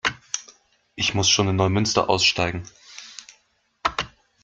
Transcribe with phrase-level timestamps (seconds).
[0.95, 2.63] Ich muss schon in Neumünster aussteigen